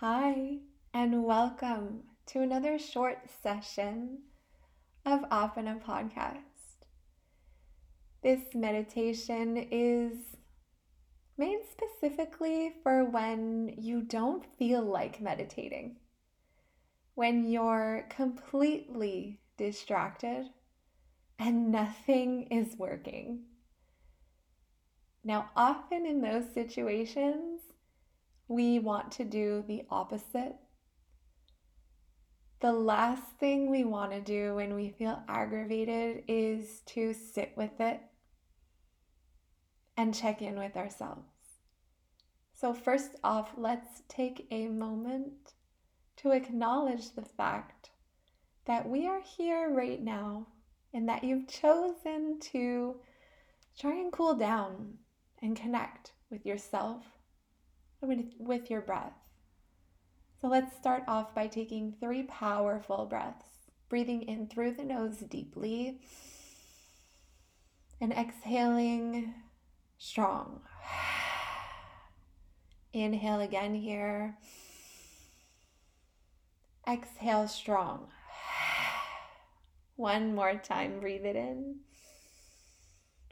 [0.00, 0.58] Hi,
[0.92, 4.18] and welcome to another short session
[5.06, 6.84] of Apana Podcast.
[8.22, 10.18] This meditation is
[11.38, 15.96] made specifically for when you don't feel like meditating,
[17.14, 20.50] when you're completely distracted
[21.38, 23.44] and nothing is working.
[25.24, 27.62] Now, often in those situations,
[28.48, 30.56] we want to do the opposite.
[32.60, 37.80] The last thing we want to do when we feel aggravated is to sit with
[37.80, 38.00] it
[39.96, 41.28] and check in with ourselves.
[42.54, 45.54] So, first off, let's take a moment
[46.16, 47.90] to acknowledge the fact
[48.64, 50.46] that we are here right now
[50.94, 52.96] and that you've chosen to
[53.78, 54.94] try and cool down
[55.42, 57.15] and connect with yourself
[58.38, 59.12] with your breath.
[60.40, 63.46] So, let's start off by taking three powerful breaths,
[63.88, 66.00] breathing in through the nose deeply
[68.00, 69.34] and exhaling
[69.98, 70.60] strong.
[72.92, 74.38] Inhale again here.
[76.88, 78.08] Exhale strong.
[79.96, 81.76] One more time, breathe it in.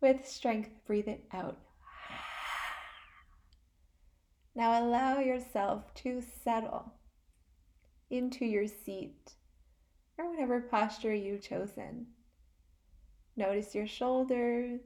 [0.00, 1.58] With strength, breathe it out.
[4.56, 6.94] Now allow yourself to settle
[8.08, 9.34] into your seat
[10.16, 12.06] or whatever posture you've chosen.
[13.36, 14.80] Notice your shoulders,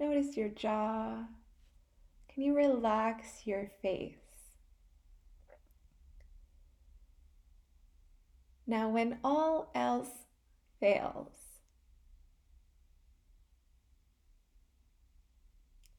[0.00, 1.18] notice your jaw.
[2.34, 4.16] Can you relax your face?
[8.66, 10.26] Now, when all else
[10.80, 11.60] fails,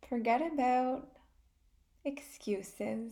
[0.10, 1.13] forget about
[2.06, 3.12] excuses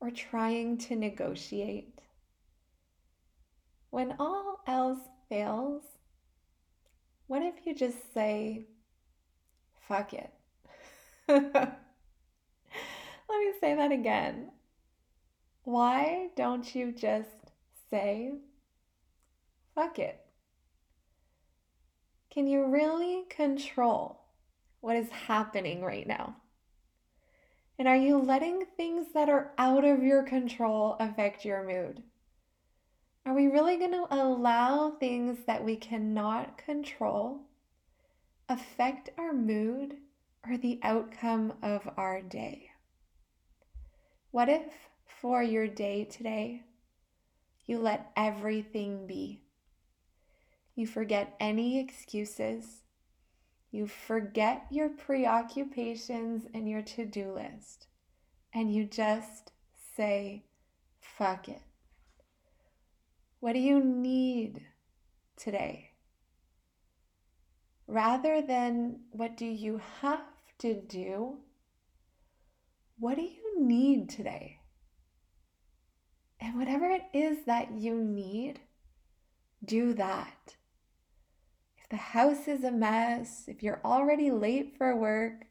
[0.00, 2.00] or trying to negotiate.
[3.90, 5.82] When all else fails,
[7.26, 8.64] what if you just say,
[9.86, 10.32] fuck it?
[11.28, 11.78] Let
[13.28, 14.50] me say that again.
[15.64, 17.28] Why don't you just
[17.90, 18.32] say,
[19.74, 20.18] fuck it?
[22.30, 24.22] Can you really control
[24.80, 26.36] what is happening right now?
[27.78, 32.02] And are you letting things that are out of your control affect your mood?
[33.24, 37.42] Are we really going to allow things that we cannot control
[38.48, 39.96] affect our mood
[40.46, 42.70] or the outcome of our day?
[44.32, 46.62] What if for your day today
[47.64, 49.42] you let everything be?
[50.74, 52.82] You forget any excuses
[53.72, 57.86] you forget your preoccupations and your to do list,
[58.52, 59.50] and you just
[59.96, 60.44] say,
[61.00, 61.62] fuck it.
[63.40, 64.62] What do you need
[65.36, 65.90] today?
[67.86, 70.20] Rather than what do you have
[70.58, 71.38] to do,
[72.98, 74.58] what do you need today?
[76.38, 78.60] And whatever it is that you need,
[79.64, 80.56] do that
[81.92, 85.44] the house is a mess, if you're already late for work,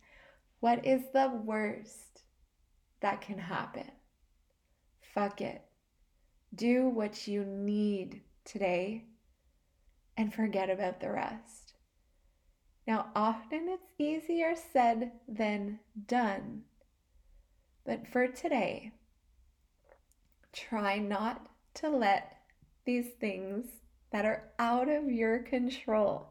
[0.59, 2.23] what is the worst
[2.99, 3.91] that can happen?
[5.13, 5.61] Fuck it.
[6.55, 9.05] Do what you need today
[10.17, 11.73] and forget about the rest.
[12.87, 16.63] Now, often it's easier said than done.
[17.85, 18.93] But for today,
[20.53, 22.37] try not to let
[22.83, 23.67] these things
[24.11, 26.30] that are out of your control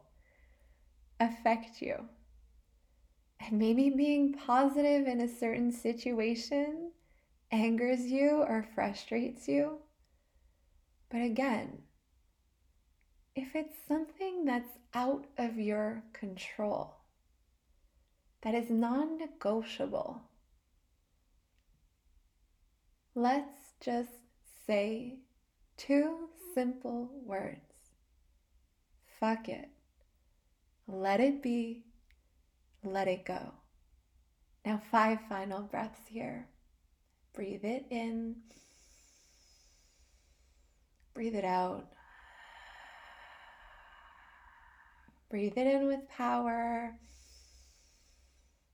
[1.21, 2.05] affect you.
[3.39, 6.91] And maybe being positive in a certain situation
[7.51, 9.79] angers you or frustrates you.
[11.09, 11.83] But again,
[13.35, 16.95] if it's something that's out of your control,
[18.41, 20.21] that is non negotiable,
[23.15, 24.09] let's just
[24.65, 25.19] say
[25.77, 27.71] two simple words
[29.21, 29.69] fuck it.
[30.91, 31.85] Let it be.
[32.83, 33.39] Let it go.
[34.65, 36.47] Now, five final breaths here.
[37.33, 38.35] Breathe it in.
[41.13, 41.87] Breathe it out.
[45.29, 46.93] Breathe it in with power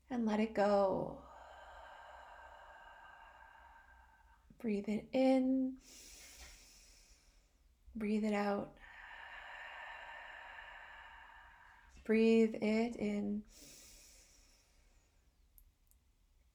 [0.10, 1.20] and let it go.
[4.60, 5.74] Breathe it in.
[7.96, 8.77] Breathe it out.
[12.08, 13.42] Breathe it in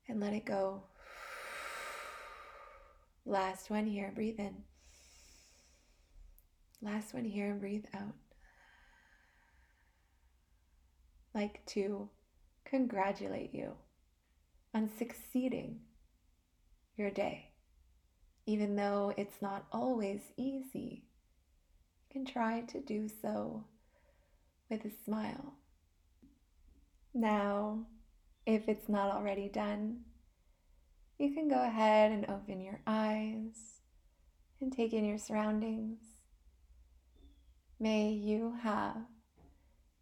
[0.08, 0.84] and let it go.
[3.26, 4.54] Last one here, breathe in.
[6.80, 8.14] Last one here, breathe out.
[11.34, 12.08] Like to
[12.64, 13.72] congratulate you
[14.72, 15.80] on succeeding
[16.96, 17.50] your day.
[18.46, 21.04] Even though it's not always easy,
[22.00, 23.66] you can try to do so
[24.72, 25.52] with a smile.
[27.12, 27.84] Now,
[28.46, 30.00] if it's not already done,
[31.18, 33.80] you can go ahead and open your eyes
[34.60, 35.98] and take in your surroundings.
[37.78, 38.96] May you have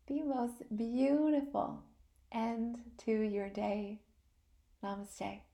[0.07, 1.83] the most beautiful
[2.33, 4.03] end to your day.
[4.85, 5.50] Namaste.